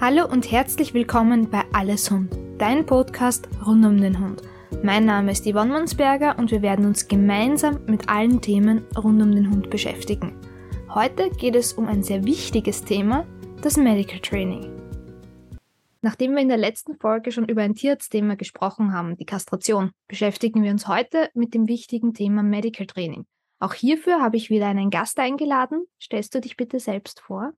Hallo 0.00 0.24
und 0.24 0.50
herzlich 0.50 0.94
willkommen 0.94 1.50
bei 1.50 1.62
Alles 1.74 2.10
Hund, 2.10 2.34
dein 2.56 2.86
Podcast 2.86 3.46
rund 3.66 3.84
um 3.84 4.00
den 4.00 4.18
Hund. 4.18 4.40
Mein 4.82 5.04
Name 5.04 5.30
ist 5.30 5.44
Yvonne 5.44 5.74
Mansberger 5.74 6.38
und 6.38 6.50
wir 6.50 6.62
werden 6.62 6.86
uns 6.86 7.06
gemeinsam 7.06 7.84
mit 7.84 8.08
allen 8.08 8.40
Themen 8.40 8.86
rund 8.96 9.20
um 9.20 9.30
den 9.30 9.50
Hund 9.50 9.68
beschäftigen. 9.68 10.40
Heute 10.88 11.28
geht 11.28 11.54
es 11.54 11.74
um 11.74 11.86
ein 11.86 12.02
sehr 12.02 12.24
wichtiges 12.24 12.82
Thema, 12.82 13.26
das 13.60 13.76
Medical 13.76 14.20
Training. 14.20 14.74
Nachdem 16.00 16.32
wir 16.32 16.40
in 16.40 16.48
der 16.48 16.56
letzten 16.56 16.96
Folge 16.96 17.30
schon 17.30 17.46
über 17.46 17.60
ein 17.60 17.74
Tierarztthema 17.74 18.36
gesprochen 18.36 18.94
haben, 18.94 19.18
die 19.18 19.26
Kastration, 19.26 19.90
beschäftigen 20.08 20.62
wir 20.62 20.70
uns 20.70 20.88
heute 20.88 21.28
mit 21.34 21.52
dem 21.52 21.68
wichtigen 21.68 22.14
Thema 22.14 22.42
Medical 22.42 22.86
Training. 22.86 23.26
Auch 23.58 23.74
hierfür 23.74 24.22
habe 24.22 24.38
ich 24.38 24.48
wieder 24.48 24.68
einen 24.68 24.88
Gast 24.88 25.18
eingeladen. 25.18 25.84
Stellst 26.02 26.34
du 26.34 26.40
dich 26.40 26.56
bitte 26.56 26.80
selbst 26.80 27.20
vor? 27.20 27.52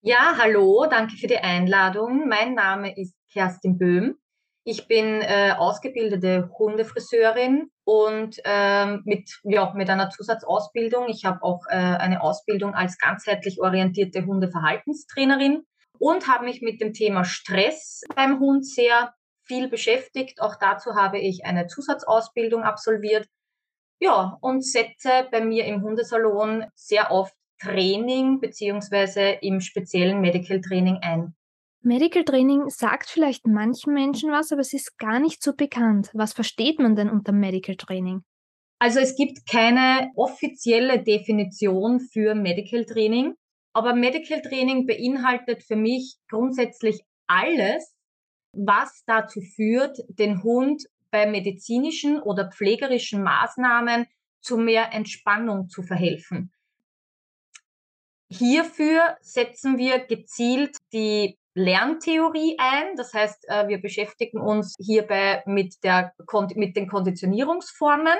Ja, 0.00 0.36
hallo, 0.38 0.86
danke 0.88 1.16
für 1.16 1.26
die 1.26 1.38
Einladung. 1.38 2.28
Mein 2.28 2.54
Name 2.54 2.96
ist 2.96 3.16
Kerstin 3.32 3.78
Böhm. 3.78 4.16
Ich 4.62 4.86
bin 4.86 5.22
äh, 5.22 5.54
ausgebildete 5.58 6.50
Hundefriseurin 6.56 7.72
und 7.82 8.36
ähm, 8.44 9.02
mit, 9.04 9.28
ja, 9.42 9.72
mit 9.74 9.90
einer 9.90 10.08
Zusatzausbildung. 10.10 11.08
Ich 11.08 11.24
habe 11.24 11.42
auch 11.42 11.66
äh, 11.68 11.74
eine 11.74 12.22
Ausbildung 12.22 12.74
als 12.74 12.96
ganzheitlich 12.98 13.60
orientierte 13.60 14.24
Hundeverhaltenstrainerin 14.24 15.64
und 15.98 16.28
habe 16.28 16.44
mich 16.44 16.62
mit 16.62 16.80
dem 16.80 16.92
Thema 16.92 17.24
Stress 17.24 18.02
beim 18.14 18.38
Hund 18.38 18.64
sehr 18.64 19.14
viel 19.42 19.68
beschäftigt. 19.68 20.40
Auch 20.40 20.54
dazu 20.60 20.94
habe 20.94 21.18
ich 21.18 21.44
eine 21.44 21.66
Zusatzausbildung 21.66 22.62
absolviert. 22.62 23.26
Ja, 24.00 24.38
und 24.42 24.64
setze 24.64 25.26
bei 25.32 25.40
mir 25.40 25.64
im 25.64 25.82
Hundesalon 25.82 26.66
sehr 26.76 27.10
oft 27.10 27.34
Training 27.60 28.40
beziehungsweise 28.40 29.38
im 29.40 29.60
speziellen 29.60 30.20
Medical 30.20 30.60
Training 30.60 30.98
ein? 31.02 31.34
Medical 31.80 32.24
Training 32.24 32.68
sagt 32.68 33.08
vielleicht 33.08 33.46
manchen 33.46 33.94
Menschen 33.94 34.32
was, 34.32 34.52
aber 34.52 34.60
es 34.60 34.72
ist 34.72 34.98
gar 34.98 35.20
nicht 35.20 35.42
so 35.42 35.54
bekannt. 35.54 36.10
Was 36.12 36.32
versteht 36.32 36.78
man 36.78 36.96
denn 36.96 37.08
unter 37.08 37.32
Medical 37.32 37.76
Training? 37.76 38.22
Also 38.80 39.00
es 39.00 39.16
gibt 39.16 39.46
keine 39.48 40.10
offizielle 40.14 41.02
Definition 41.02 42.00
für 42.00 42.34
Medical 42.34 42.84
Training, 42.84 43.34
aber 43.72 43.94
Medical 43.94 44.40
Training 44.42 44.86
beinhaltet 44.86 45.62
für 45.62 45.76
mich 45.76 46.16
grundsätzlich 46.28 47.00
alles, 47.26 47.94
was 48.52 49.02
dazu 49.06 49.40
führt, 49.40 49.98
den 50.08 50.42
Hund 50.42 50.84
bei 51.10 51.26
medizinischen 51.26 52.20
oder 52.20 52.50
pflegerischen 52.50 53.22
Maßnahmen 53.22 54.06
zu 54.40 54.56
mehr 54.56 54.92
Entspannung 54.92 55.68
zu 55.68 55.82
verhelfen. 55.82 56.52
Hierfür 58.30 59.16
setzen 59.20 59.78
wir 59.78 60.00
gezielt 60.00 60.76
die 60.92 61.38
Lerntheorie 61.54 62.56
ein. 62.58 62.94
Das 62.96 63.14
heißt, 63.14 63.48
äh, 63.48 63.68
wir 63.68 63.80
beschäftigen 63.80 64.40
uns 64.40 64.74
hierbei 64.78 65.42
mit, 65.46 65.82
der, 65.82 66.12
mit 66.54 66.76
den 66.76 66.88
Konditionierungsformen, 66.88 68.18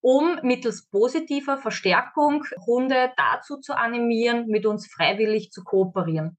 um 0.00 0.38
mittels 0.42 0.86
positiver 0.86 1.58
Verstärkung 1.58 2.44
Hunde 2.66 3.12
dazu 3.16 3.58
zu 3.58 3.76
animieren, 3.76 4.46
mit 4.48 4.66
uns 4.66 4.88
freiwillig 4.88 5.50
zu 5.52 5.62
kooperieren. 5.62 6.36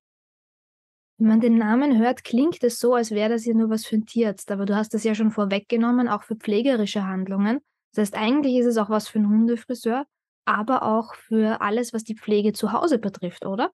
Wenn 1.18 1.30
man 1.30 1.40
den 1.40 1.58
Namen 1.58 1.98
hört, 1.98 2.24
klingt 2.24 2.64
es 2.64 2.80
so, 2.80 2.94
als 2.94 3.10
wäre 3.12 3.30
das 3.30 3.46
ja 3.46 3.54
nur 3.56 3.72
was 3.72 3.86
für 3.86 3.96
ein 3.96 4.06
Tierarzt, 4.06 4.52
aber 4.52 4.66
du 4.66 4.76
hast 4.76 4.94
das 4.94 5.04
ja 5.04 5.16
schon 5.16 5.32
vorweggenommen, 5.32 6.08
auch 6.08 6.24
für 6.24 6.36
pflegerische 6.36 7.06
Handlungen. 7.06 7.62
Das 7.96 8.04
heißt, 8.04 8.16
eigentlich 8.16 8.58
ist 8.58 8.68
es 8.68 8.78
auch 8.78 8.90
was 8.90 9.08
für 9.08 9.18
einen 9.18 9.30
Hundefriseur 9.30 10.06
aber 10.48 10.84
auch 10.84 11.16
für 11.16 11.62
alles, 11.62 11.94
was 11.94 12.04
die 12.04 12.16
Pflege 12.16 12.54
zu 12.54 12.72
Hause 12.72 13.00
betrifft, 13.00 13.46
oder? 13.46 13.72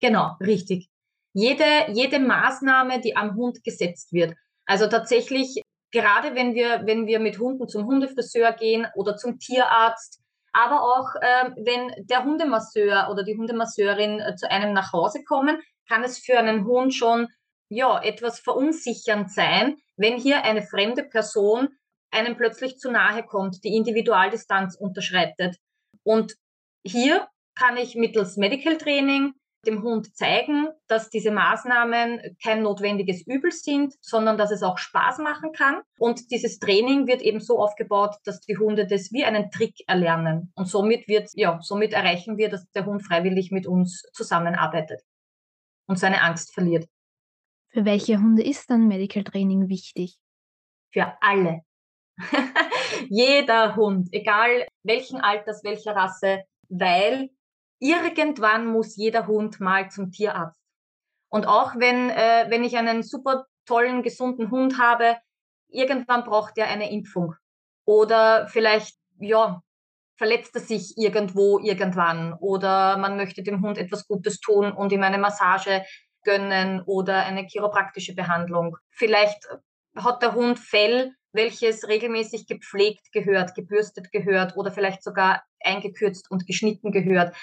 Genau, 0.00 0.36
richtig. 0.40 0.88
Jede, 1.32 1.64
jede 1.88 2.18
Maßnahme, 2.18 3.00
die 3.00 3.16
am 3.16 3.34
Hund 3.36 3.64
gesetzt 3.64 4.12
wird. 4.12 4.34
Also 4.66 4.86
tatsächlich, 4.86 5.62
gerade 5.90 6.34
wenn 6.34 6.54
wir, 6.54 6.82
wenn 6.86 7.06
wir 7.06 7.20
mit 7.20 7.38
Hunden 7.38 7.68
zum 7.68 7.86
Hundefriseur 7.86 8.52
gehen 8.52 8.86
oder 8.94 9.16
zum 9.16 9.38
Tierarzt, 9.38 10.20
aber 10.52 10.82
auch 10.82 11.14
äh, 11.20 11.50
wenn 11.56 12.06
der 12.06 12.24
Hundemasseur 12.24 13.08
oder 13.10 13.24
die 13.24 13.36
Hundemasseurin 13.36 14.20
äh, 14.20 14.36
zu 14.36 14.48
einem 14.50 14.72
nach 14.72 14.92
Hause 14.92 15.24
kommen, 15.24 15.58
kann 15.88 16.04
es 16.04 16.18
für 16.18 16.38
einen 16.38 16.64
Hund 16.64 16.94
schon 16.94 17.28
ja 17.68 18.00
etwas 18.02 18.38
verunsichernd 18.38 19.32
sein, 19.32 19.76
wenn 19.96 20.16
hier 20.16 20.44
eine 20.44 20.62
fremde 20.62 21.02
Person 21.02 21.68
einem 22.10 22.36
plötzlich 22.36 22.78
zu 22.78 22.90
nahe 22.90 23.24
kommt, 23.24 23.64
die 23.64 23.74
Individualdistanz 23.74 24.76
unterschreitet. 24.76 25.56
Und 26.04 26.36
hier 26.84 27.28
kann 27.54 27.76
ich 27.76 27.94
mittels 27.96 28.36
Medical 28.36 28.78
Training 28.78 29.34
dem 29.64 29.82
Hund 29.82 30.14
zeigen, 30.14 30.68
dass 30.86 31.10
diese 31.10 31.30
Maßnahmen 31.30 32.36
kein 32.42 32.62
notwendiges 32.62 33.26
Übel 33.26 33.50
sind, 33.50 33.94
sondern 34.00 34.38
dass 34.38 34.50
es 34.50 34.62
auch 34.62 34.78
Spaß 34.78 35.18
machen 35.18 35.52
kann. 35.52 35.80
Und 35.98 36.30
dieses 36.30 36.58
Training 36.58 37.06
wird 37.06 37.22
eben 37.22 37.40
so 37.40 37.58
aufgebaut, 37.58 38.16
dass 38.24 38.40
die 38.40 38.56
Hunde 38.56 38.86
das 38.86 39.12
wie 39.12 39.24
einen 39.24 39.50
Trick 39.50 39.76
erlernen. 39.86 40.52
Und 40.54 40.68
somit 40.68 41.08
wird, 41.08 41.30
ja, 41.34 41.58
somit 41.62 41.92
erreichen 41.92 42.36
wir, 42.36 42.48
dass 42.48 42.70
der 42.72 42.86
Hund 42.86 43.02
freiwillig 43.02 43.50
mit 43.50 43.66
uns 43.66 44.02
zusammenarbeitet 44.12 45.00
und 45.86 45.98
seine 45.98 46.22
Angst 46.22 46.54
verliert. 46.54 46.86
Für 47.70 47.84
welche 47.84 48.18
Hunde 48.18 48.44
ist 48.44 48.70
dann 48.70 48.86
Medical 48.86 49.24
Training 49.24 49.68
wichtig? 49.68 50.18
Für 50.92 51.16
alle. 51.20 51.62
Jeder 53.08 53.76
Hund, 53.76 54.08
egal 54.12 54.66
welchen 54.82 55.20
Alters, 55.20 55.64
welcher 55.64 55.96
Rasse, 55.96 56.44
weil 56.68 57.30
irgendwann 57.80 58.66
muss 58.66 58.96
jeder 58.96 59.26
Hund 59.26 59.60
mal 59.60 59.90
zum 59.90 60.10
Tierarzt. 60.10 60.60
Und 61.28 61.46
auch 61.46 61.74
wenn, 61.76 62.10
äh, 62.10 62.46
wenn 62.48 62.64
ich 62.64 62.76
einen 62.76 63.02
super 63.02 63.46
tollen, 63.66 64.02
gesunden 64.02 64.50
Hund 64.50 64.78
habe, 64.78 65.18
irgendwann 65.68 66.24
braucht 66.24 66.56
er 66.56 66.68
eine 66.68 66.90
Impfung. 66.90 67.34
Oder 67.84 68.46
vielleicht, 68.48 68.96
ja, 69.18 69.60
verletzt 70.16 70.54
er 70.54 70.60
sich 70.60 70.96
irgendwo, 70.96 71.58
irgendwann. 71.58 72.34
Oder 72.34 72.96
man 72.98 73.16
möchte 73.16 73.42
dem 73.42 73.62
Hund 73.62 73.78
etwas 73.78 74.06
Gutes 74.06 74.40
tun 74.40 74.72
und 74.72 74.92
ihm 74.92 75.02
eine 75.02 75.18
Massage 75.18 75.84
gönnen 76.22 76.82
oder 76.86 77.24
eine 77.24 77.46
chiropraktische 77.46 78.14
Behandlung. 78.14 78.76
Vielleicht 78.90 79.46
hat 79.96 80.22
der 80.22 80.34
Hund 80.34 80.58
Fell, 80.58 81.12
welches 81.34 81.86
regelmäßig 81.88 82.46
gepflegt 82.46 83.12
gehört, 83.12 83.54
gebürstet 83.54 84.12
gehört 84.12 84.56
oder 84.56 84.72
vielleicht 84.72 85.02
sogar 85.02 85.44
eingekürzt 85.60 86.30
und 86.30 86.46
geschnitten 86.46 86.92
gehört. 86.92 87.34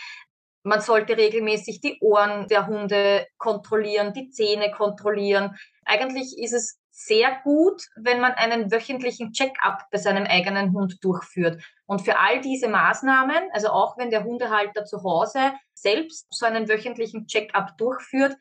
Man 0.63 0.81
sollte 0.81 1.17
regelmäßig 1.17 1.81
die 1.81 1.97
Ohren 2.01 2.47
der 2.47 2.67
Hunde 2.67 3.27
kontrollieren, 3.37 4.13
die 4.13 4.29
Zähne 4.29 4.71
kontrollieren. 4.71 5.57
Eigentlich 5.85 6.37
ist 6.37 6.53
es 6.53 6.79
sehr 6.91 7.39
gut, 7.43 7.81
wenn 7.95 8.21
man 8.21 8.33
einen 8.33 8.71
wöchentlichen 8.71 9.31
Check-up 9.31 9.85
bei 9.91 9.97
seinem 9.97 10.25
eigenen 10.25 10.73
Hund 10.73 11.03
durchführt. 11.03 11.63
Und 11.87 12.01
für 12.01 12.19
all 12.19 12.41
diese 12.41 12.67
Maßnahmen, 12.67 13.49
also 13.53 13.69
auch 13.69 13.97
wenn 13.97 14.11
der 14.11 14.23
Hundehalter 14.23 14.85
zu 14.85 15.03
Hause 15.03 15.53
selbst 15.73 16.27
so 16.29 16.45
einen 16.45 16.69
wöchentlichen 16.69 17.25
Check-up 17.25 17.77
durchführt, 17.77 18.35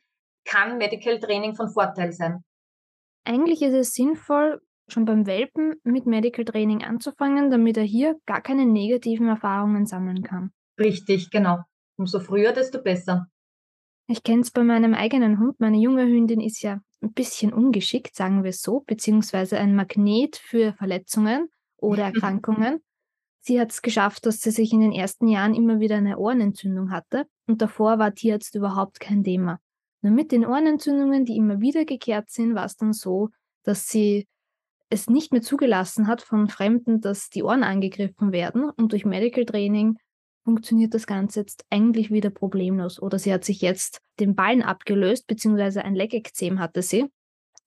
kann 0.45 0.79
Medical 0.79 1.19
Training 1.21 1.55
von 1.55 1.71
Vorteil 1.71 2.13
sein. 2.13 2.45
Eigentlich 3.25 3.63
ist 3.63 3.75
es 3.75 3.93
sinnvoll, 3.93 4.61
schon 4.93 5.05
beim 5.05 5.27
Welpen 5.27 5.75
mit 5.85 6.07
Medical 6.07 6.45
Training 6.45 6.83
anzufangen, 6.83 7.51
damit 7.51 7.77
er 7.77 7.85
hier 7.85 8.17
gar 8.27 8.41
keine 8.41 8.67
negativen 8.67 9.29
Erfahrungen 9.29 9.87
sammeln 9.87 10.23
kann. 10.23 10.51
Richtig, 10.79 11.31
genau. 11.31 11.61
Umso 11.97 12.21
früher, 12.21 12.53
desto 12.53 12.83
besser. 12.83 13.27
Ich 14.07 14.23
kenne 14.23 14.41
es 14.41 14.51
bei 14.51 14.65
meinem 14.65 14.95
eigenen 14.95 15.39
Hund. 15.39 15.61
Meine 15.61 15.79
junge 15.79 16.05
Hündin 16.05 16.41
ist 16.41 16.63
ja 16.63 16.81
ein 17.01 17.13
bisschen 17.13 17.53
ungeschickt, 17.53 18.15
sagen 18.15 18.43
wir 18.43 18.51
es 18.51 18.63
so, 18.63 18.81
beziehungsweise 18.81 19.59
ein 19.59 19.77
Magnet 19.77 20.37
für 20.37 20.73
Verletzungen 20.73 21.49
oder 21.77 22.05
Erkrankungen. 22.13 22.81
sie 23.41 23.61
hat 23.61 23.71
es 23.71 23.83
geschafft, 23.83 24.27
dass 24.27 24.41
sie 24.41 24.51
sich 24.51 24.73
in 24.73 24.81
den 24.81 24.93
ersten 24.93 25.29
Jahren 25.29 25.55
immer 25.55 25.81
wieder 25.81 25.97
eine 25.97 26.19
Ohrenentzündung 26.19 26.91
hatte 26.91 27.27
und 27.47 27.63
davor 27.63 27.99
war 27.99 28.15
Tierarzt 28.15 28.55
überhaupt 28.55 29.01
kein 29.01 29.23
Thema. 29.23 29.61
Nur 30.03 30.13
mit 30.13 30.33
den 30.33 30.47
Ohrenentzündungen, 30.47 31.25
die 31.25 31.37
immer 31.37 31.61
wieder 31.61 31.85
gekehrt 31.85 32.31
sind, 32.31 32.55
war 32.55 32.65
es 32.65 32.77
dann 32.77 32.93
so, 32.93 33.29
dass 33.63 33.89
sie 33.89 34.27
es 34.91 35.09
nicht 35.09 35.33
mehr 35.33 35.41
zugelassen 35.41 36.07
hat 36.09 36.21
von 36.21 36.49
Fremden, 36.49 37.01
dass 37.01 37.31
die 37.31 37.43
Ohren 37.43 37.63
angegriffen 37.63 38.33
werden. 38.33 38.69
Und 38.69 38.93
durch 38.93 39.05
Medical 39.05 39.45
Training 39.45 39.97
funktioniert 40.45 40.95
das 40.95 41.07
Ganze 41.07 41.41
jetzt 41.41 41.65
eigentlich 41.71 42.11
wieder 42.11 42.31
problemlos. 42.31 43.01
Oder 43.01 43.19
sie 43.19 43.33
hat 43.33 43.45
sich 43.45 43.61
jetzt 43.61 44.01
den 44.19 44.35
Ballen 44.35 44.63
abgelöst, 44.63 45.27
beziehungsweise 45.27 45.85
ein 45.85 45.95
Leckekzem 45.95 46.59
hatte 46.59 46.83
sie. 46.83 47.07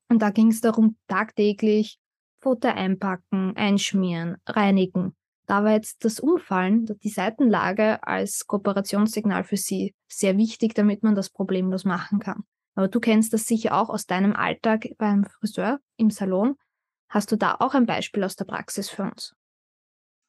Und 0.09 0.21
da 0.21 0.29
ging 0.29 0.49
es 0.49 0.61
darum, 0.61 0.97
tagtäglich 1.07 1.97
Futter 2.41 2.75
einpacken, 2.75 3.55
einschmieren, 3.55 4.35
reinigen. 4.45 5.15
Da 5.45 5.63
war 5.63 5.71
jetzt 5.71 6.03
das 6.05 6.19
Umfallen, 6.19 6.85
die 7.03 7.09
Seitenlage 7.09 8.05
als 8.05 8.47
Kooperationssignal 8.47 9.43
für 9.43 9.57
sie 9.57 9.93
sehr 10.07 10.37
wichtig, 10.37 10.73
damit 10.73 11.03
man 11.03 11.15
das 11.15 11.29
problemlos 11.29 11.85
machen 11.85 12.19
kann. 12.19 12.43
Aber 12.75 12.87
du 12.87 12.99
kennst 12.99 13.33
das 13.33 13.45
sicher 13.45 13.75
auch 13.79 13.89
aus 13.89 14.05
deinem 14.05 14.33
Alltag 14.33 14.89
beim 14.97 15.25
Friseur 15.25 15.79
im 15.97 16.09
Salon. 16.09 16.55
Hast 17.13 17.31
du 17.31 17.35
da 17.35 17.57
auch 17.59 17.75
ein 17.75 17.85
Beispiel 17.85 18.23
aus 18.23 18.35
der 18.35 18.45
Praxis 18.45 18.89
für 18.89 19.03
uns? 19.03 19.35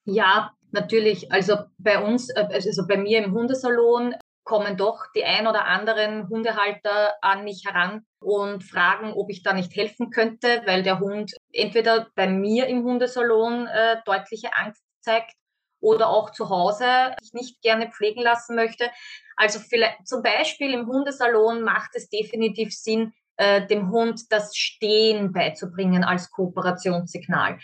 Ja, 0.04 0.52
natürlich. 0.70 1.32
Also 1.32 1.56
bei 1.78 1.98
uns, 1.98 2.28
äh, 2.28 2.46
also 2.52 2.86
bei 2.86 2.98
mir 2.98 3.24
im 3.24 3.32
Hundesalon 3.32 4.14
kommen 4.44 4.76
doch 4.76 5.06
die 5.16 5.24
ein 5.24 5.46
oder 5.46 5.64
anderen 5.64 6.28
Hundehalter 6.28 7.14
an 7.22 7.44
mich 7.44 7.64
heran 7.64 8.04
und 8.20 8.62
fragen, 8.62 9.14
ob 9.14 9.30
ich 9.30 9.42
da 9.42 9.54
nicht 9.54 9.74
helfen 9.74 10.10
könnte, 10.10 10.60
weil 10.66 10.82
der 10.82 11.00
Hund 11.00 11.32
entweder 11.52 12.08
bei 12.14 12.28
mir 12.28 12.66
im 12.66 12.84
Hundesalon 12.84 13.66
äh, 13.66 13.96
deutliche 14.04 14.54
Angst 14.54 14.84
zeigt 15.00 15.32
oder 15.80 16.10
auch 16.10 16.32
zu 16.32 16.50
Hause 16.50 17.16
ich 17.22 17.32
nicht 17.32 17.62
gerne 17.62 17.90
pflegen 17.90 18.20
lassen 18.20 18.56
möchte. 18.56 18.90
Also 19.36 19.58
vielleicht 19.58 20.06
zum 20.06 20.22
Beispiel 20.22 20.74
im 20.74 20.86
Hundesalon 20.86 21.62
macht 21.62 21.92
es 21.94 22.10
definitiv 22.10 22.74
Sinn, 22.74 23.14
äh, 23.36 23.66
dem 23.66 23.90
Hund 23.90 24.22
das 24.30 24.56
Stehen 24.56 25.32
beizubringen 25.32 26.04
als 26.04 26.30
Kooperationssignal. 26.30 27.58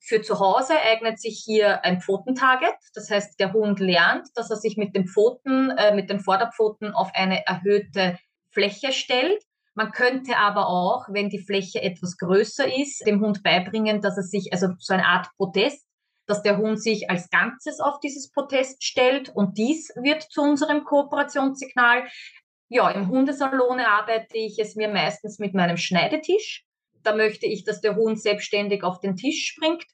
Für 0.00 0.22
zu 0.22 0.38
Hause 0.38 0.74
eignet 0.80 1.20
sich 1.20 1.42
hier 1.44 1.84
ein 1.84 2.00
Pfotentarget. 2.00 2.76
Das 2.94 3.10
heißt, 3.10 3.40
der 3.40 3.52
Hund 3.52 3.80
lernt, 3.80 4.28
dass 4.36 4.50
er 4.50 4.56
sich 4.56 4.76
mit 4.76 4.94
den 4.94 5.08
Pfoten, 5.08 5.70
äh, 5.70 5.94
mit 5.94 6.10
den 6.10 6.20
Vorderpfoten 6.20 6.92
auf 6.92 7.10
eine 7.14 7.44
erhöhte 7.44 8.16
Fläche 8.50 8.92
stellt. 8.92 9.42
Man 9.74 9.90
könnte 9.92 10.36
aber 10.38 10.68
auch, 10.68 11.06
wenn 11.10 11.28
die 11.28 11.42
Fläche 11.42 11.82
etwas 11.82 12.16
größer 12.16 12.66
ist, 12.78 13.06
dem 13.06 13.20
Hund 13.20 13.42
beibringen, 13.42 14.00
dass 14.00 14.16
er 14.16 14.22
sich, 14.22 14.52
also 14.52 14.68
so 14.78 14.94
eine 14.94 15.06
Art 15.06 15.28
Protest, 15.36 15.84
dass 16.26 16.42
der 16.42 16.56
Hund 16.56 16.82
sich 16.82 17.10
als 17.10 17.28
Ganzes 17.30 17.80
auf 17.80 18.00
dieses 18.00 18.30
Protest 18.30 18.82
stellt 18.84 19.28
und 19.28 19.58
dies 19.58 19.92
wird 19.96 20.22
zu 20.22 20.42
unserem 20.42 20.84
Kooperationssignal. 20.84 22.06
Ja, 22.68 22.90
im 22.90 23.08
Hundesalon 23.08 23.80
arbeite 23.80 24.36
ich 24.36 24.58
es 24.58 24.74
mir 24.74 24.88
meistens 24.88 25.38
mit 25.38 25.54
meinem 25.54 25.76
Schneidetisch. 25.76 26.64
Da 27.02 27.14
möchte 27.14 27.46
ich, 27.46 27.64
dass 27.64 27.80
der 27.80 27.94
Hund 27.94 28.20
selbstständig 28.20 28.82
auf 28.82 28.98
den 28.98 29.14
Tisch 29.16 29.46
springt. 29.46 29.84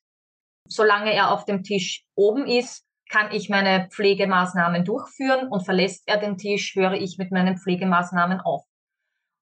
Solange 0.69 1.13
er 1.13 1.33
auf 1.33 1.45
dem 1.45 1.63
Tisch 1.63 2.05
oben 2.15 2.47
ist, 2.47 2.87
kann 3.11 3.31
ich 3.33 3.51
meine 3.51 3.89
Pflegemaßnahmen 3.91 4.87
durchführen 4.87 5.49
und 5.49 5.65
verlässt 5.65 6.05
er 6.07 6.17
den 6.17 6.39
Tisch, 6.39 6.75
höre 6.75 6.95
ich 6.95 7.19
mit 7.19 7.31
meinen 7.31 7.59
Pflegemaßnahmen 7.59 8.41
auf. 8.41 8.65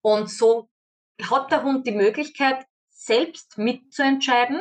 Und 0.02 0.28
so 0.28 0.68
hat 1.22 1.52
der 1.52 1.62
Hund 1.62 1.86
die 1.86 1.92
Möglichkeit, 1.92 2.66
selbst 2.90 3.58
mitzuentscheiden. 3.58 4.60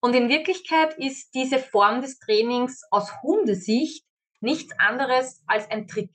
Und 0.00 0.14
in 0.14 0.28
Wirklichkeit 0.28 0.96
ist 0.96 1.34
diese 1.34 1.58
Form 1.58 2.00
des 2.00 2.18
Trainings 2.20 2.82
aus 2.90 3.20
Hundesicht 3.22 4.04
nichts 4.40 4.72
anderes 4.78 5.42
als 5.46 5.68
ein 5.70 5.88
Trick. 5.88 6.10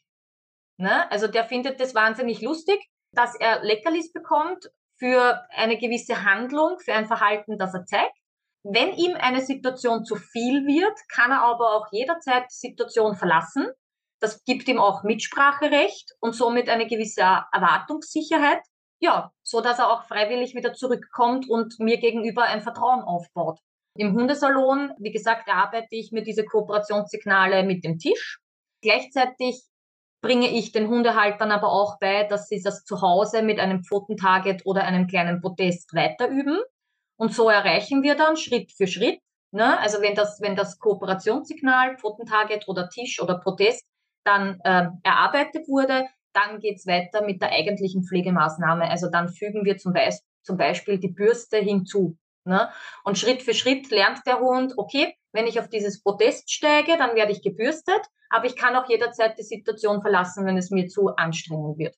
Ne? 0.77 1.09
Also 1.11 1.27
der 1.27 1.45
findet 1.45 1.79
das 1.79 1.95
wahnsinnig 1.95 2.41
lustig, 2.41 2.79
dass 3.11 3.35
er 3.35 3.63
Leckerlis 3.63 4.11
bekommt 4.11 4.69
für 4.97 5.45
eine 5.49 5.77
gewisse 5.77 6.23
Handlung, 6.23 6.79
für 6.79 6.93
ein 6.93 7.07
Verhalten, 7.07 7.57
das 7.57 7.73
er 7.73 7.85
zeigt. 7.85 8.17
Wenn 8.63 8.93
ihm 8.93 9.15
eine 9.15 9.41
Situation 9.41 10.05
zu 10.05 10.15
viel 10.15 10.65
wird, 10.65 10.97
kann 11.09 11.31
er 11.31 11.43
aber 11.43 11.75
auch 11.75 11.87
jederzeit 11.91 12.45
die 12.49 12.67
Situation 12.67 13.15
verlassen. 13.15 13.67
Das 14.19 14.43
gibt 14.43 14.67
ihm 14.67 14.79
auch 14.79 15.03
Mitspracherecht 15.03 16.15
und 16.19 16.33
somit 16.33 16.69
eine 16.69 16.87
gewisse 16.87 17.21
Erwartungssicherheit. 17.21 18.61
Ja, 18.99 19.31
so 19.43 19.61
dass 19.61 19.79
er 19.79 19.91
auch 19.91 20.03
freiwillig 20.07 20.55
wieder 20.55 20.73
zurückkommt 20.73 21.47
und 21.49 21.79
mir 21.79 21.97
gegenüber 21.97 22.43
ein 22.43 22.61
Vertrauen 22.61 23.01
aufbaut. 23.01 23.59
Im 23.97 24.13
Hundesalon, 24.13 24.93
wie 24.97 25.11
gesagt, 25.11 25.47
arbeite 25.47 25.87
ich 25.91 26.11
mir 26.11 26.23
diese 26.23 26.43
Kooperationssignale 26.43 27.63
mit 27.63 27.83
dem 27.83 27.99
Tisch. 27.99 28.39
Gleichzeitig 28.81 29.63
bringe 30.25 30.49
ich 30.49 30.71
den 30.71 30.87
Hundehaltern 30.87 31.51
aber 31.51 31.71
auch 31.71 31.99
bei, 31.99 32.23
dass 32.23 32.47
sie 32.47 32.59
das 32.59 32.83
zu 32.83 33.01
Hause 33.01 33.43
mit 33.43 33.59
einem 33.59 33.83
Pfotentarget 33.83 34.65
oder 34.65 34.83
einem 34.83 35.05
kleinen 35.05 35.39
Protest 35.39 35.93
weiterüben. 35.93 36.57
Und 37.15 37.31
so 37.31 37.47
erreichen 37.47 38.01
wir 38.01 38.15
dann 38.15 38.35
Schritt 38.35 38.71
für 38.71 38.87
Schritt. 38.87 39.19
Ne? 39.51 39.79
Also 39.79 40.01
wenn 40.01 40.15
das, 40.15 40.41
wenn 40.41 40.55
das 40.55 40.79
Kooperationssignal, 40.79 41.97
Pfotentarget 41.97 42.67
oder 42.67 42.89
Tisch 42.89 43.21
oder 43.21 43.37
Protest 43.37 43.85
dann 44.25 44.59
äh, 44.63 44.87
erarbeitet 45.03 45.67
wurde, 45.67 46.07
dann 46.33 46.59
geht's 46.59 46.87
weiter 46.87 47.23
mit 47.23 47.41
der 47.41 47.51
eigentlichen 47.51 48.03
Pflegemaßnahme. 48.03 48.89
Also 48.89 49.11
dann 49.11 49.29
fügen 49.29 49.63
wir 49.63 49.77
zum, 49.77 49.93
Be 49.93 50.09
zum 50.41 50.57
Beispiel 50.57 50.97
die 50.97 51.09
Bürste 51.11 51.57
hinzu. 51.57 52.17
Ne? 52.45 52.69
Und 53.03 53.17
Schritt 53.17 53.41
für 53.41 53.53
Schritt 53.53 53.89
lernt 53.91 54.19
der 54.25 54.39
Hund, 54.39 54.73
okay, 54.77 55.15
wenn 55.33 55.47
ich 55.47 55.59
auf 55.59 55.69
dieses 55.69 56.01
Protest 56.01 56.51
steige, 56.51 56.97
dann 56.97 57.15
werde 57.15 57.31
ich 57.31 57.41
gebürstet 57.41 58.01
aber 58.29 58.45
ich 58.45 58.55
kann 58.55 58.75
auch 58.75 58.89
jederzeit 58.89 59.37
die 59.37 59.43
Situation 59.43 60.01
verlassen, 60.01 60.45
wenn 60.45 60.57
es 60.57 60.71
mir 60.71 60.87
zu 60.87 61.09
anstrengend 61.15 61.77
wird. 61.77 61.95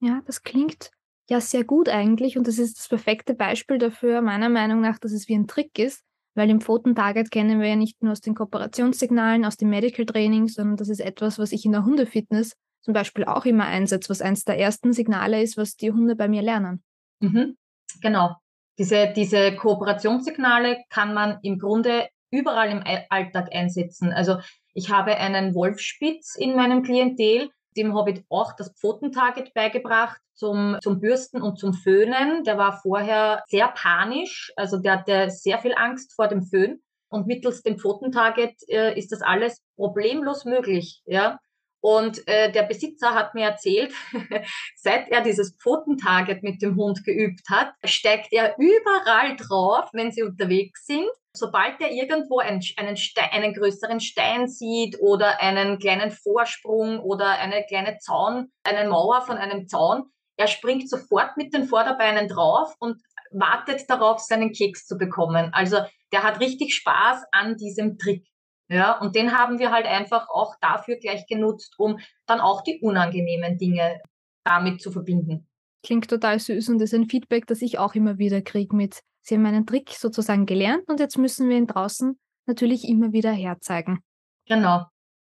Ja, 0.00 0.20
das 0.26 0.42
klingt 0.42 0.90
ja 1.28 1.40
sehr 1.40 1.64
gut 1.64 1.88
eigentlich 1.88 2.36
und 2.36 2.46
das 2.46 2.58
ist 2.58 2.78
das 2.78 2.88
perfekte 2.88 3.34
Beispiel 3.34 3.78
dafür, 3.78 4.20
meiner 4.20 4.48
Meinung 4.48 4.80
nach, 4.80 4.98
dass 4.98 5.12
es 5.12 5.28
wie 5.28 5.34
ein 5.34 5.46
Trick 5.46 5.78
ist, 5.78 6.02
weil 6.34 6.50
im 6.50 6.60
Pfotentarget 6.60 7.30
kennen 7.30 7.60
wir 7.60 7.68
ja 7.68 7.76
nicht 7.76 8.02
nur 8.02 8.12
aus 8.12 8.20
den 8.20 8.34
Kooperationssignalen, 8.34 9.44
aus 9.44 9.56
dem 9.56 9.70
Medical 9.70 10.04
Training, 10.04 10.48
sondern 10.48 10.76
das 10.76 10.88
ist 10.88 11.00
etwas, 11.00 11.38
was 11.38 11.52
ich 11.52 11.64
in 11.64 11.72
der 11.72 11.84
Hundefitness 11.84 12.56
zum 12.82 12.92
Beispiel 12.92 13.24
auch 13.24 13.46
immer 13.46 13.64
einsetze, 13.64 14.10
was 14.10 14.20
eines 14.20 14.44
der 14.44 14.58
ersten 14.58 14.92
Signale 14.92 15.42
ist, 15.42 15.56
was 15.56 15.76
die 15.76 15.90
Hunde 15.90 16.16
bei 16.16 16.28
mir 16.28 16.42
lernen. 16.42 16.82
Mhm, 17.20 17.56
genau. 18.02 18.36
Diese, 18.78 19.12
diese 19.14 19.54
Kooperationssignale 19.54 20.82
kann 20.90 21.14
man 21.14 21.38
im 21.42 21.58
Grunde 21.58 22.08
überall 22.30 22.70
im 22.70 22.82
Alltag 23.08 23.54
einsetzen. 23.54 24.12
Also 24.12 24.38
ich 24.72 24.90
habe 24.90 25.16
einen 25.16 25.54
Wolfspitz 25.54 26.34
in 26.36 26.56
meinem 26.56 26.82
Klientel, 26.82 27.50
dem 27.76 27.96
habe 27.96 28.10
ich 28.10 28.24
auch 28.28 28.54
das 28.56 28.72
Pfotentarget 28.74 29.54
beigebracht 29.54 30.20
zum, 30.34 30.78
zum 30.82 31.00
Bürsten 31.00 31.42
und 31.42 31.58
zum 31.58 31.72
Föhnen. 31.72 32.44
Der 32.44 32.58
war 32.58 32.80
vorher 32.80 33.42
sehr 33.46 33.68
panisch, 33.68 34.52
also 34.56 34.78
der 34.78 34.98
hatte 34.98 35.30
sehr 35.30 35.58
viel 35.58 35.74
Angst 35.76 36.12
vor 36.14 36.28
dem 36.28 36.42
Föhn. 36.42 36.80
Und 37.08 37.28
mittels 37.28 37.62
dem 37.62 37.78
Pfotentarget 37.78 38.56
äh, 38.68 38.98
ist 38.98 39.12
das 39.12 39.22
alles 39.22 39.62
problemlos 39.76 40.44
möglich. 40.44 41.00
Ja? 41.06 41.38
Und 41.84 42.26
äh, 42.26 42.50
der 42.50 42.62
Besitzer 42.62 43.14
hat 43.14 43.34
mir 43.34 43.44
erzählt, 43.44 43.92
seit 44.74 45.10
er 45.10 45.20
dieses 45.20 45.54
Pfotentarget 45.60 46.42
mit 46.42 46.62
dem 46.62 46.76
Hund 46.76 47.04
geübt 47.04 47.42
hat, 47.50 47.74
steigt 47.84 48.32
er 48.32 48.54
überall 48.56 49.36
drauf, 49.36 49.90
wenn 49.92 50.10
sie 50.10 50.22
unterwegs 50.22 50.86
sind 50.86 51.10
Sobald 51.36 51.80
er 51.80 51.90
irgendwo 51.90 52.38
einen, 52.38 52.62
einen, 52.76 52.96
Stein, 52.96 53.28
einen 53.32 53.54
größeren 53.54 53.98
Stein 53.98 54.46
sieht 54.46 55.00
oder 55.00 55.40
einen 55.40 55.80
kleinen 55.80 56.12
Vorsprung 56.12 57.00
oder 57.00 57.28
eine 57.30 57.64
kleine 57.66 57.98
Zaun, 57.98 58.52
eine 58.62 58.88
Mauer 58.88 59.22
von 59.22 59.36
einem 59.36 59.66
Zaun, 59.66 60.04
er 60.36 60.46
springt 60.46 60.88
sofort 60.88 61.36
mit 61.36 61.52
den 61.52 61.64
Vorderbeinen 61.64 62.28
drauf 62.28 62.74
und 62.78 63.02
wartet 63.32 63.90
darauf, 63.90 64.20
seinen 64.20 64.52
Keks 64.52 64.86
zu 64.86 64.96
bekommen. 64.96 65.50
Also 65.52 65.78
der 66.12 66.22
hat 66.22 66.38
richtig 66.38 66.72
Spaß 66.74 67.24
an 67.32 67.56
diesem 67.56 67.98
Trick. 67.98 68.24
Ja, 68.68 68.98
und 68.98 69.14
den 69.14 69.36
haben 69.36 69.58
wir 69.58 69.70
halt 69.70 69.86
einfach 69.86 70.28
auch 70.28 70.54
dafür 70.60 70.96
gleich 70.96 71.26
genutzt, 71.26 71.74
um 71.78 71.98
dann 72.26 72.40
auch 72.40 72.62
die 72.62 72.80
unangenehmen 72.80 73.58
Dinge 73.58 74.00
damit 74.44 74.80
zu 74.80 74.90
verbinden. 74.90 75.46
Klingt 75.82 76.08
total 76.08 76.38
süß 76.38 76.70
und 76.70 76.80
ist 76.80 76.94
ein 76.94 77.08
Feedback, 77.08 77.46
das 77.46 77.60
ich 77.60 77.78
auch 77.78 77.94
immer 77.94 78.16
wieder 78.18 78.40
kriege 78.40 78.74
mit, 78.74 79.00
sie 79.20 79.34
haben 79.34 79.44
einen 79.44 79.66
Trick 79.66 79.90
sozusagen 79.90 80.46
gelernt 80.46 80.88
und 80.88 80.98
jetzt 80.98 81.18
müssen 81.18 81.48
wir 81.48 81.58
ihn 81.58 81.66
draußen 81.66 82.18
natürlich 82.46 82.88
immer 82.88 83.12
wieder 83.12 83.32
herzeigen. 83.32 84.00
Genau. 84.46 84.86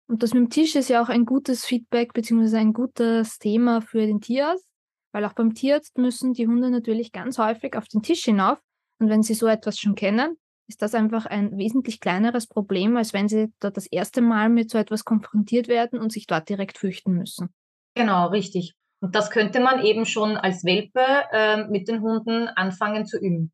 Und 0.07 0.21
das 0.21 0.33
mit 0.33 0.43
dem 0.43 0.49
Tisch 0.51 0.75
ist 0.75 0.89
ja 0.89 1.01
auch 1.01 1.09
ein 1.09 1.25
gutes 1.25 1.65
Feedback 1.65 2.13
bzw. 2.13 2.57
ein 2.57 2.73
gutes 2.73 3.39
Thema 3.39 3.81
für 3.81 4.05
den 4.05 4.21
Tierarzt, 4.21 4.67
weil 5.11 5.25
auch 5.25 5.33
beim 5.33 5.55
Tierarzt 5.55 5.97
müssen 5.97 6.33
die 6.33 6.47
Hunde 6.47 6.69
natürlich 6.69 7.11
ganz 7.11 7.39
häufig 7.39 7.75
auf 7.75 7.87
den 7.87 8.03
Tisch 8.03 8.23
hinauf 8.23 8.59
und 8.99 9.09
wenn 9.09 9.23
sie 9.23 9.33
so 9.33 9.47
etwas 9.47 9.79
schon 9.79 9.95
kennen, 9.95 10.37
ist 10.67 10.81
das 10.81 10.95
einfach 10.95 11.25
ein 11.25 11.57
wesentlich 11.57 11.99
kleineres 11.99 12.47
Problem, 12.47 12.97
als 12.97 13.13
wenn 13.13 13.27
sie 13.27 13.51
dort 13.59 13.77
das 13.77 13.87
erste 13.87 14.21
Mal 14.21 14.49
mit 14.49 14.69
so 14.69 14.77
etwas 14.77 15.05
konfrontiert 15.05 15.67
werden 15.67 15.99
und 15.99 16.11
sich 16.11 16.27
dort 16.27 16.49
direkt 16.49 16.77
fürchten 16.77 17.13
müssen. 17.13 17.49
Genau, 17.93 18.27
richtig. 18.27 18.73
Und 19.01 19.15
das 19.15 19.29
könnte 19.29 19.59
man 19.59 19.83
eben 19.83 20.05
schon 20.05 20.37
als 20.37 20.63
Welpe 20.63 21.01
äh, 21.31 21.65
mit 21.67 21.87
den 21.87 22.01
Hunden 22.01 22.47
anfangen 22.47 23.05
zu 23.05 23.17
üben. 23.19 23.51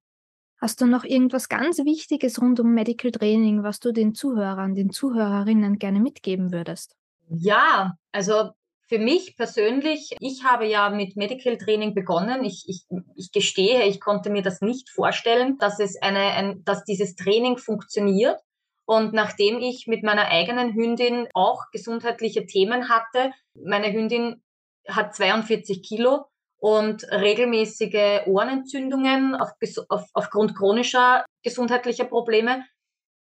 Hast 0.62 0.80
du 0.80 0.86
noch 0.86 1.04
irgendwas 1.04 1.50
ganz 1.50 1.80
Wichtiges 1.80 2.40
rund 2.40 2.60
um 2.60 2.74
Medical 2.74 3.12
Training, 3.12 3.64
was 3.64 3.80
du 3.80 3.92
den 3.92 4.14
Zuhörern, 4.14 4.76
den 4.76 4.92
Zuhörerinnen 4.92 5.80
gerne 5.80 6.00
mitgeben 6.00 6.52
würdest? 6.52 6.96
Ja, 7.30 7.96
also 8.12 8.52
für 8.92 9.00
mich 9.00 9.38
persönlich, 9.38 10.18
ich 10.20 10.44
habe 10.44 10.66
ja 10.66 10.90
mit 10.90 11.16
Medical 11.16 11.58
Training 11.58 11.94
begonnen. 11.94 12.44
Ich, 12.44 12.66
ich, 12.68 12.84
ich 13.16 13.32
gestehe, 13.32 13.86
ich 13.86 14.02
konnte 14.02 14.30
mir 14.30 14.42
das 14.42 14.60
nicht 14.60 14.90
vorstellen, 14.90 15.58
dass 15.60 15.80
es 15.80 15.96
eine, 16.02 16.20
ein, 16.20 16.66
dass 16.66 16.84
dieses 16.84 17.16
Training 17.16 17.58
funktioniert. 17.58 18.38
Und 18.86 19.14
nachdem 19.14 19.60
ich 19.60 19.88
mit 19.88 20.04
meiner 20.04 20.28
eigenen 20.28 20.74
Hündin 20.74 21.30
auch 21.34 21.72
gesundheitliche 21.72 22.46
Themen 22.46 22.90
hatte, 22.90 23.32
meine 23.54 23.94
Hündin 23.94 24.44
hat 24.90 25.16
42 25.16 25.84
Kilo 25.84 26.26
und 26.58 27.06
regelmäßige 27.10 28.24
Ohrenentzündungen 28.26 29.36
auf, 29.36 29.52
auf, 29.88 30.04
aufgrund 30.14 30.54
chronischer 30.58 31.24
gesundheitlicher 31.44 32.06
Probleme. 32.06 32.66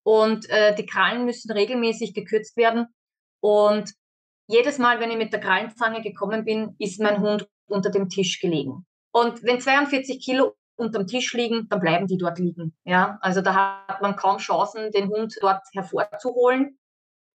Und 0.03 0.51
äh, 0.51 0.75
die 0.75 0.87
Krallen 0.87 1.27
müssen 1.27 1.53
regelmäßig 1.53 2.13
gekürzt 2.13 2.57
werden. 2.57 2.89
Und 3.41 3.95
jedes 4.51 4.79
Mal, 4.79 5.01
wenn 5.01 5.11
ich 5.11 5.17
mit 5.17 5.33
der 5.33 5.41
Krallenzange 5.41 6.03
gekommen 6.03 6.45
bin, 6.45 6.75
ist 6.79 7.01
mein 7.01 7.21
Hund 7.21 7.49
unter 7.69 7.91
dem 7.91 8.09
Tisch 8.09 8.41
gelegen. 8.41 8.85
Und 9.13 9.43
wenn 9.43 9.61
42 9.61 10.21
Kilo 10.25 10.55
unterm 10.77 11.07
Tisch 11.07 11.33
liegen, 11.35 11.69
dann 11.69 11.81
bleiben 11.81 12.07
die 12.07 12.19
dort 12.19 12.39
liegen. 12.39 12.75
Ja, 12.85 13.19
also 13.21 13.43
da 13.43 13.85
hat 13.87 14.03
man 14.03 14.17
kaum 14.17 14.39
Chancen, 14.39 14.91
den 14.91 15.09
Hund 15.09 15.37
dort 15.41 15.63
hervorzuholen. 15.73 16.79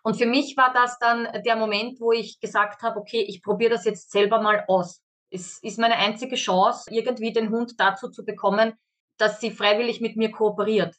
Und 0.02 0.16
für 0.16 0.26
mich 0.26 0.56
war 0.56 0.73
das 0.73 0.99
dann 0.99 1.28
der 1.47 1.56
Moment, 1.56 2.00
wo 2.00 2.12
ich 2.12 2.40
gesagt 2.40 2.83
habe, 2.83 2.99
okay, 2.99 3.21
ich 3.21 3.42
probiere 3.42 3.71
das 3.71 3.85
jetzt 3.85 4.11
selber 4.11 4.40
mal 4.40 4.64
aus. 4.66 5.00
Es 5.30 5.62
ist 5.62 5.78
meine 5.78 5.97
einzige 5.97 6.37
Chance, 6.37 6.90
irgendwie 6.90 7.33
den 7.33 7.50
Hund 7.50 7.75
dazu 7.78 8.11
zu 8.11 8.25
bekommen, 8.25 8.75
dass 9.18 9.40
sie 9.40 9.50
freiwillig 9.50 10.00
mit 10.00 10.16
mir 10.16 10.30
kooperiert. 10.30 10.97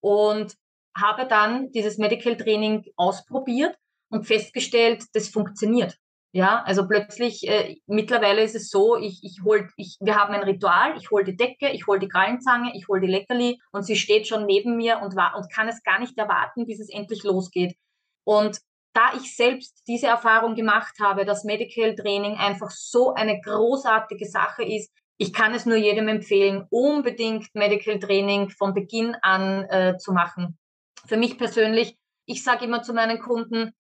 Und 0.00 0.54
habe 0.96 1.26
dann 1.26 1.70
dieses 1.72 1.98
Medical 1.98 2.36
Training 2.36 2.84
ausprobiert 2.96 3.76
und 4.10 4.26
festgestellt, 4.26 5.04
das 5.12 5.28
funktioniert. 5.28 5.96
Ja, 6.32 6.62
also 6.64 6.86
plötzlich, 6.86 7.48
äh, 7.48 7.76
mittlerweile 7.86 8.42
ist 8.42 8.54
es 8.54 8.68
so, 8.68 8.96
ich, 8.96 9.20
ich 9.24 9.40
hol, 9.44 9.70
ich, 9.76 9.96
wir 10.00 10.16
haben 10.16 10.34
ein 10.34 10.42
Ritual, 10.42 10.94
ich 10.98 11.10
hole 11.10 11.24
die 11.24 11.36
Decke, 11.36 11.70
ich 11.70 11.86
hole 11.86 11.98
die 11.98 12.08
Krallenzange, 12.08 12.72
ich 12.74 12.86
hole 12.86 13.00
die 13.00 13.06
Leckerli 13.06 13.58
und 13.72 13.84
sie 13.84 13.96
steht 13.96 14.26
schon 14.26 14.44
neben 14.44 14.76
mir 14.76 15.00
und, 15.00 15.16
war, 15.16 15.36
und 15.36 15.50
kann 15.50 15.68
es 15.68 15.82
gar 15.82 15.98
nicht 15.98 16.18
erwarten, 16.18 16.66
bis 16.66 16.80
es 16.80 16.90
endlich 16.90 17.22
losgeht. 17.22 17.76
Und 18.24 18.60
da 18.92 19.12
ich 19.16 19.34
selbst 19.36 19.82
diese 19.86 20.08
Erfahrung 20.08 20.54
gemacht 20.54 20.96
habe, 21.00 21.24
dass 21.24 21.44
Medical 21.44 21.94
Training 21.94 22.34
einfach 22.36 22.70
so 22.70 23.14
eine 23.14 23.40
großartige 23.40 24.26
Sache 24.26 24.64
ist, 24.64 24.92
ich 25.16 25.32
kann 25.32 25.54
es 25.54 25.66
nur 25.66 25.76
jedem 25.76 26.08
empfehlen, 26.08 26.66
unbedingt 26.70 27.48
Medical 27.54 27.98
Training 27.98 28.50
von 28.50 28.74
Beginn 28.74 29.16
an 29.22 29.64
äh, 29.64 29.96
zu 29.98 30.12
machen. 30.12 30.58
Für 31.06 31.16
mich 31.16 31.38
persönlich, 31.38 31.96
ich 32.26 32.44
sage 32.44 32.64
immer 32.64 32.82
zu 32.82 32.92
meinen 32.92 33.18
Kunden, 33.18 33.72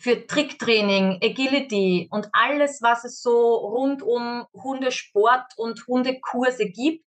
für 0.00 0.26
Tricktraining, 0.26 1.18
Agility 1.22 2.08
und 2.10 2.28
alles, 2.32 2.80
was 2.82 3.04
es 3.04 3.20
so 3.20 3.56
rund 3.56 4.02
um 4.02 4.46
Hundesport 4.54 5.52
und 5.56 5.86
Hundekurse 5.86 6.66
gibt, 6.66 7.04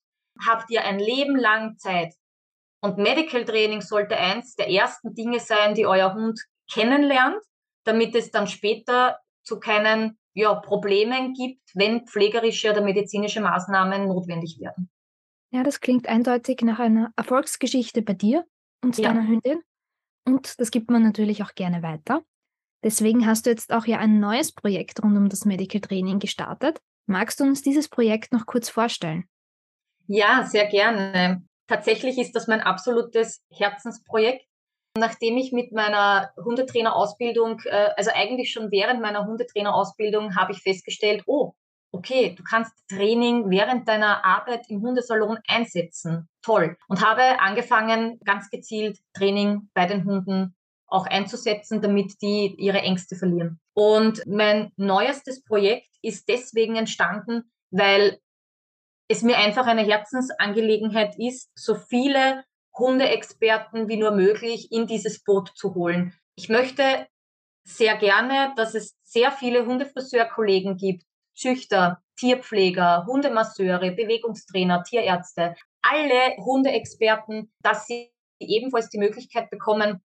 habt 0.47 0.71
ihr 0.71 0.85
ein 0.85 0.99
Leben 0.99 1.37
lang 1.37 1.76
Zeit. 1.76 2.14
Und 2.80 2.97
Medical 2.97 3.45
Training 3.45 3.80
sollte 3.80 4.16
eins 4.16 4.54
der 4.54 4.71
ersten 4.71 5.14
Dinge 5.14 5.40
sein, 5.40 5.75
die 5.75 5.87
euer 5.87 6.14
Hund 6.14 6.40
kennenlernt, 6.73 7.42
damit 7.85 8.14
es 8.14 8.30
dann 8.30 8.47
später 8.47 9.18
zu 9.42 9.59
keinen 9.59 10.18
ja, 10.35 10.54
Problemen 10.54 11.35
gibt, 11.35 11.62
wenn 11.75 12.07
pflegerische 12.07 12.71
oder 12.71 12.80
medizinische 12.80 13.40
Maßnahmen 13.40 14.07
notwendig 14.07 14.59
werden. 14.61 14.88
Ja, 15.50 15.62
das 15.62 15.80
klingt 15.80 16.07
eindeutig 16.07 16.61
nach 16.62 16.78
einer 16.78 17.12
Erfolgsgeschichte 17.16 18.02
bei 18.02 18.12
dir 18.14 18.47
und 18.85 18.97
ja. 18.99 19.09
deiner 19.09 19.26
Hündin. 19.26 19.62
Und 20.26 20.61
das 20.61 20.71
gibt 20.71 20.90
man 20.90 21.02
natürlich 21.02 21.42
auch 21.42 21.54
gerne 21.54 21.83
weiter. 21.83 22.23
Deswegen 22.85 23.27
hast 23.27 23.47
du 23.47 23.51
jetzt 23.51 23.73
auch 23.73 23.87
ja 23.87 23.99
ein 23.99 24.21
neues 24.21 24.53
Projekt 24.53 25.03
rund 25.03 25.17
um 25.17 25.29
das 25.29 25.45
Medical 25.45 25.81
Training 25.81 26.19
gestartet. 26.19 26.81
Magst 27.07 27.41
du 27.41 27.45
uns 27.45 27.63
dieses 27.63 27.89
Projekt 27.89 28.33
noch 28.33 28.47
kurz 28.47 28.69
vorstellen? 28.69 29.25
Ja, 30.07 30.45
sehr 30.45 30.67
gerne. 30.67 31.43
Tatsächlich 31.67 32.19
ist 32.19 32.35
das 32.35 32.47
mein 32.47 32.61
absolutes 32.61 33.43
Herzensprojekt. 33.53 34.45
Nachdem 34.97 35.37
ich 35.37 35.53
mit 35.53 35.73
meiner 35.73 36.31
Hundetrainerausbildung, 36.37 37.61
äh, 37.65 37.91
also 37.97 38.11
eigentlich 38.15 38.51
schon 38.53 38.71
während 38.71 39.01
meiner 39.01 39.27
Hundetrainerausbildung, 39.27 40.35
habe 40.35 40.53
ich 40.53 40.63
festgestellt, 40.63 41.23
oh, 41.27 41.53
okay, 41.93 42.35
du 42.35 42.43
kannst 42.43 42.73
Training 42.89 43.51
während 43.51 43.89
deiner 43.89 44.25
Arbeit 44.25 44.67
im 44.69 44.83
Hundesalon 44.83 45.39
einsetzen. 45.47 46.29
Toll. 46.43 46.77
Und 46.89 47.05
habe 47.05 47.41
angefangen, 47.41 48.19
ganz 48.25 48.51
gezielt 48.51 48.99
Training 49.15 49.69
bei 49.75 49.87
den 49.87 50.05
Hunden 50.05 50.55
auch 50.88 51.07
einzusetzen, 51.07 51.80
damit 51.80 52.21
die 52.23 52.54
ihre 52.59 52.80
Ängste 52.80 53.16
verlieren. 53.16 53.61
Und 53.75 54.26
mein 54.26 54.73
neuestes 54.76 55.45
Projekt 55.45 55.88
ist 56.02 56.28
deswegen 56.28 56.76
entstanden, 56.76 57.50
weil 57.71 58.18
es 59.09 59.23
mir 59.23 59.37
einfach 59.38 59.66
eine 59.66 59.83
Herzensangelegenheit 59.83 61.18
ist, 61.18 61.50
so 61.54 61.75
viele 61.75 62.45
Hundeexperten 62.76 63.88
wie 63.88 63.97
nur 63.97 64.12
möglich 64.12 64.71
in 64.71 64.87
dieses 64.87 65.23
Boot 65.23 65.50
zu 65.54 65.75
holen. 65.75 66.14
Ich 66.37 66.49
möchte 66.49 67.07
sehr 67.64 67.97
gerne, 67.97 68.52
dass 68.57 68.75
es 68.75 68.97
sehr 69.02 69.30
viele 69.33 69.66
Hundefriseurkollegen 69.66 70.76
gibt, 70.76 71.04
Züchter, 71.35 72.02
Tierpfleger, 72.16 73.04
Hundemasseure, 73.07 73.92
Bewegungstrainer, 73.92 74.83
Tierärzte, 74.83 75.54
alle 75.83 76.37
Hundeexperten, 76.37 77.52
dass 77.62 77.87
sie 77.87 78.11
ebenfalls 78.40 78.88
die 78.88 78.99
Möglichkeit 78.99 79.50
bekommen, 79.50 80.00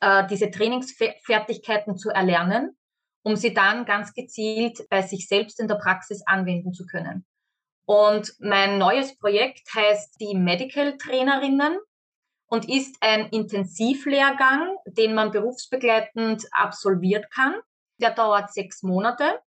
äh, 0.00 0.26
diese 0.26 0.50
Trainingsfertigkeiten 0.50 1.96
zu 1.96 2.10
erlernen, 2.10 2.76
um 3.22 3.36
sie 3.36 3.54
dann 3.54 3.84
ganz 3.84 4.14
gezielt 4.14 4.88
bei 4.90 5.02
sich 5.02 5.28
selbst 5.28 5.60
in 5.60 5.68
der 5.68 5.76
Praxis 5.76 6.22
anwenden 6.26 6.72
zu 6.72 6.86
können. 6.86 7.24
Und 7.86 8.34
mein 8.40 8.78
neues 8.78 9.18
Projekt 9.18 9.68
heißt 9.74 10.20
die 10.20 10.36
Medical 10.36 10.96
Trainerinnen 10.98 11.78
und 12.46 12.68
ist 12.68 12.96
ein 13.00 13.28
Intensivlehrgang, 13.30 14.76
den 14.86 15.14
man 15.14 15.30
berufsbegleitend 15.30 16.46
absolviert 16.52 17.30
kann. 17.30 17.54
Der 18.00 18.10
dauert 18.10 18.52
sechs 18.52 18.82
Monate. 18.82 19.40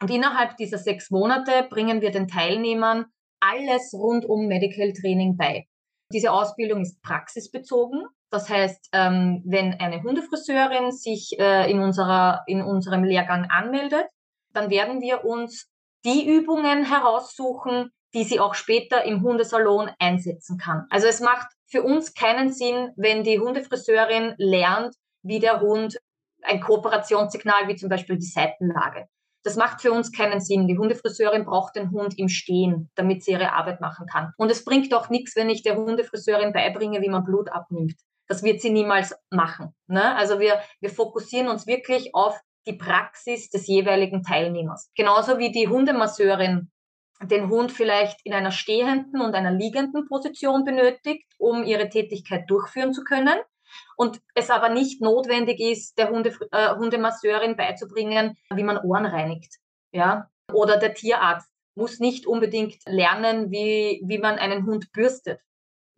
Und 0.00 0.10
innerhalb 0.10 0.56
dieser 0.56 0.78
sechs 0.78 1.10
Monate 1.10 1.66
bringen 1.68 2.00
wir 2.00 2.10
den 2.10 2.28
Teilnehmern 2.28 3.06
alles 3.40 3.92
rund 3.92 4.24
um 4.24 4.46
Medical 4.46 4.92
Training 4.92 5.36
bei. 5.36 5.66
Diese 6.12 6.32
Ausbildung 6.32 6.82
ist 6.82 7.02
praxisbezogen. 7.02 8.06
Das 8.30 8.48
heißt, 8.48 8.90
ähm, 8.92 9.42
wenn 9.44 9.74
eine 9.74 10.02
Hundefriseurin 10.02 10.92
sich 10.92 11.36
äh, 11.38 11.70
in, 11.70 11.80
unserer, 11.80 12.44
in 12.46 12.62
unserem 12.62 13.02
Lehrgang 13.02 13.50
anmeldet, 13.50 14.06
dann 14.52 14.70
werden 14.70 15.00
wir 15.00 15.24
uns 15.24 15.68
die 16.04 16.28
Übungen 16.28 16.84
heraussuchen, 16.84 17.90
die 18.14 18.24
sie 18.24 18.40
auch 18.40 18.54
später 18.54 19.04
im 19.04 19.22
Hundesalon 19.22 19.90
einsetzen 19.98 20.58
kann. 20.58 20.86
Also 20.90 21.06
es 21.06 21.20
macht 21.20 21.48
für 21.66 21.82
uns 21.82 22.14
keinen 22.14 22.52
Sinn, 22.52 22.92
wenn 22.96 23.22
die 23.22 23.38
Hundefriseurin 23.38 24.34
lernt, 24.38 24.94
wie 25.22 25.38
der 25.38 25.60
Hund 25.60 25.98
ein 26.42 26.60
Kooperationssignal 26.60 27.68
wie 27.68 27.76
zum 27.76 27.88
Beispiel 27.88 28.16
die 28.16 28.26
Seitenlage. 28.26 29.06
Das 29.42 29.56
macht 29.56 29.80
für 29.80 29.92
uns 29.92 30.12
keinen 30.12 30.40
Sinn. 30.40 30.66
Die 30.66 30.76
Hundefriseurin 30.76 31.44
braucht 31.44 31.76
den 31.76 31.90
Hund 31.92 32.18
im 32.18 32.28
Stehen, 32.28 32.90
damit 32.94 33.24
sie 33.24 33.32
ihre 33.32 33.52
Arbeit 33.52 33.80
machen 33.80 34.06
kann. 34.06 34.32
Und 34.36 34.50
es 34.50 34.64
bringt 34.64 34.92
auch 34.92 35.08
nichts, 35.08 35.34
wenn 35.36 35.48
ich 35.48 35.62
der 35.62 35.76
Hundefriseurin 35.76 36.52
beibringe, 36.52 37.00
wie 37.00 37.08
man 37.08 37.24
Blut 37.24 37.50
abnimmt. 37.50 37.94
Das 38.30 38.44
wird 38.44 38.60
sie 38.60 38.70
niemals 38.70 39.12
machen. 39.30 39.74
Ne? 39.88 40.14
Also 40.14 40.38
wir, 40.38 40.60
wir 40.80 40.90
fokussieren 40.90 41.48
uns 41.48 41.66
wirklich 41.66 42.14
auf 42.14 42.38
die 42.64 42.74
Praxis 42.74 43.50
des 43.50 43.66
jeweiligen 43.66 44.22
Teilnehmers. 44.22 44.88
Genauso 44.94 45.38
wie 45.38 45.50
die 45.50 45.66
Hundemasseurin 45.66 46.70
den 47.24 47.48
Hund 47.48 47.72
vielleicht 47.72 48.24
in 48.24 48.32
einer 48.32 48.52
stehenden 48.52 49.20
und 49.20 49.34
einer 49.34 49.50
liegenden 49.50 50.06
Position 50.06 50.64
benötigt, 50.64 51.26
um 51.38 51.64
ihre 51.64 51.88
Tätigkeit 51.88 52.48
durchführen 52.48 52.92
zu 52.92 53.02
können. 53.02 53.36
Und 53.96 54.20
es 54.36 54.48
aber 54.48 54.68
nicht 54.68 55.02
notwendig 55.02 55.58
ist, 55.58 55.98
der 55.98 56.10
Hunde, 56.10 56.32
äh, 56.52 56.76
Hundemasseurin 56.76 57.56
beizubringen, 57.56 58.36
wie 58.54 58.62
man 58.62 58.78
Ohren 58.78 59.06
reinigt. 59.06 59.56
Ja? 59.90 60.30
Oder 60.52 60.76
der 60.76 60.94
Tierarzt 60.94 61.50
muss 61.74 61.98
nicht 61.98 62.28
unbedingt 62.28 62.76
lernen, 62.86 63.50
wie, 63.50 64.02
wie 64.04 64.18
man 64.18 64.38
einen 64.38 64.66
Hund 64.66 64.92
bürstet. 64.92 65.40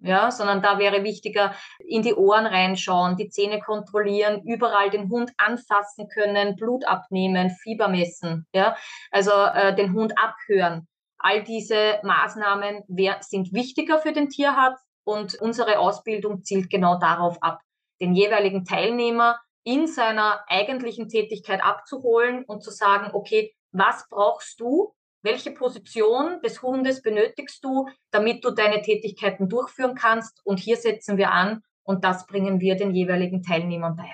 Ja, 0.04 0.32
sondern 0.32 0.62
da 0.62 0.80
wäre 0.80 1.04
wichtiger, 1.04 1.54
in 1.78 2.02
die 2.02 2.14
Ohren 2.14 2.44
reinschauen, 2.44 3.16
die 3.16 3.28
Zähne 3.28 3.60
kontrollieren, 3.60 4.42
überall 4.44 4.90
den 4.90 5.08
Hund 5.08 5.32
anfassen 5.36 6.08
können, 6.08 6.56
Blut 6.56 6.84
abnehmen, 6.86 7.50
Fieber 7.50 7.86
messen, 7.86 8.46
ja, 8.52 8.76
also 9.12 9.30
äh, 9.30 9.74
den 9.76 9.92
Hund 9.92 10.18
abhören. 10.18 10.88
All 11.18 11.44
diese 11.44 12.00
Maßnahmen 12.02 12.82
wär, 12.88 13.18
sind 13.20 13.52
wichtiger 13.52 14.00
für 14.00 14.12
den 14.12 14.28
Tierarzt 14.28 14.84
und 15.04 15.36
unsere 15.36 15.78
Ausbildung 15.78 16.42
zielt 16.42 16.68
genau 16.68 16.98
darauf 16.98 17.40
ab, 17.40 17.60
den 18.00 18.12
jeweiligen 18.12 18.64
Teilnehmer 18.64 19.38
in 19.64 19.86
seiner 19.86 20.44
eigentlichen 20.48 21.08
Tätigkeit 21.08 21.62
abzuholen 21.62 22.44
und 22.44 22.64
zu 22.64 22.72
sagen, 22.72 23.10
okay, 23.14 23.54
was 23.70 24.08
brauchst 24.08 24.60
du? 24.60 24.94
Welche 25.22 25.52
Position 25.52 26.40
des 26.42 26.62
Hundes 26.62 27.00
benötigst 27.00 27.64
du, 27.64 27.88
damit 28.10 28.44
du 28.44 28.50
deine 28.50 28.82
Tätigkeiten 28.82 29.48
durchführen 29.48 29.94
kannst? 29.94 30.40
Und 30.44 30.58
hier 30.58 30.76
setzen 30.76 31.16
wir 31.16 31.30
an 31.30 31.62
und 31.84 32.04
das 32.04 32.26
bringen 32.26 32.60
wir 32.60 32.76
den 32.76 32.92
jeweiligen 32.92 33.42
Teilnehmern 33.42 33.94
bei. 33.96 34.12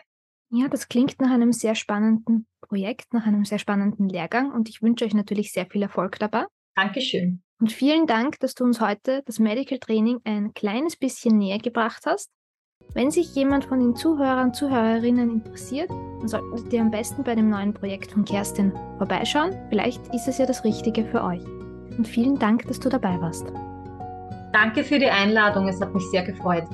Ja, 0.50 0.68
das 0.68 0.88
klingt 0.88 1.20
nach 1.20 1.30
einem 1.30 1.52
sehr 1.52 1.74
spannenden 1.74 2.46
Projekt, 2.60 3.12
nach 3.12 3.26
einem 3.26 3.44
sehr 3.44 3.58
spannenden 3.58 4.08
Lehrgang 4.08 4.52
und 4.52 4.68
ich 4.68 4.82
wünsche 4.82 5.04
euch 5.04 5.14
natürlich 5.14 5.52
sehr 5.52 5.66
viel 5.66 5.82
Erfolg 5.82 6.18
dabei. 6.18 6.44
Dankeschön. 6.74 7.42
Und 7.60 7.72
vielen 7.72 8.06
Dank, 8.06 8.38
dass 8.40 8.54
du 8.54 8.64
uns 8.64 8.80
heute 8.80 9.22
das 9.26 9.38
Medical 9.38 9.78
Training 9.78 10.20
ein 10.24 10.54
kleines 10.54 10.96
bisschen 10.96 11.36
näher 11.38 11.58
gebracht 11.58 12.04
hast. 12.06 12.30
Wenn 12.94 13.10
sich 13.10 13.34
jemand 13.34 13.66
von 13.66 13.80
den 13.80 13.94
Zuhörern 13.94 14.48
und 14.48 14.56
Zuhörerinnen 14.56 15.30
interessiert, 15.30 15.90
dann 15.90 16.28
solltet 16.28 16.72
ihr 16.72 16.80
am 16.80 16.90
besten 16.90 17.22
bei 17.22 17.34
dem 17.34 17.50
neuen 17.50 17.74
Projekt 17.74 18.12
von 18.12 18.24
Kerstin 18.24 18.72
vorbeischauen. 18.96 19.54
Vielleicht 19.68 20.02
ist 20.14 20.26
es 20.26 20.38
ja 20.38 20.46
das 20.46 20.64
Richtige 20.64 21.04
für 21.04 21.22
euch. 21.22 21.42
Und 21.96 22.08
vielen 22.08 22.38
Dank, 22.38 22.66
dass 22.66 22.80
du 22.80 22.88
dabei 22.88 23.20
warst. 23.20 23.46
Danke 24.52 24.82
für 24.82 24.98
die 24.98 25.10
Einladung, 25.10 25.68
es 25.68 25.80
hat 25.80 25.94
mich 25.94 26.04
sehr 26.10 26.24
gefreut. 26.24 26.64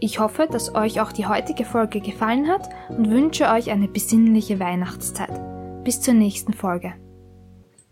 Ich 0.00 0.20
hoffe, 0.20 0.46
dass 0.50 0.74
euch 0.74 1.00
auch 1.00 1.12
die 1.12 1.26
heutige 1.26 1.64
Folge 1.64 2.00
gefallen 2.00 2.48
hat 2.48 2.68
und 2.90 3.10
wünsche 3.10 3.48
euch 3.50 3.70
eine 3.70 3.88
besinnliche 3.88 4.60
Weihnachtszeit. 4.60 5.40
Bis 5.82 6.00
zur 6.00 6.14
nächsten 6.14 6.52
Folge. 6.52 6.92